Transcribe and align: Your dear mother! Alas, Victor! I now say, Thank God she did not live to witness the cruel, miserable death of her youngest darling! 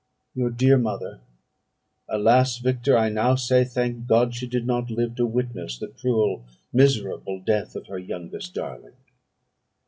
Your 0.33 0.49
dear 0.49 0.79
mother! 0.79 1.19
Alas, 2.09 2.57
Victor! 2.57 2.97
I 2.97 3.09
now 3.09 3.35
say, 3.35 3.63
Thank 3.63 4.07
God 4.07 4.33
she 4.33 4.47
did 4.47 4.65
not 4.65 4.89
live 4.89 5.13
to 5.17 5.27
witness 5.27 5.77
the 5.77 5.89
cruel, 5.89 6.43
miserable 6.73 7.39
death 7.39 7.75
of 7.75 7.85
her 7.85 7.99
youngest 7.99 8.55
darling! 8.55 8.95